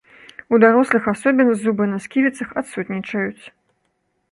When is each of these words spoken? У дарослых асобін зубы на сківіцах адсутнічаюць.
У 0.53 0.59
дарослых 0.63 1.09
асобін 1.11 1.51
зубы 1.65 1.85
на 1.93 1.99
сківіцах 2.07 2.57
адсутнічаюць. 2.65 3.45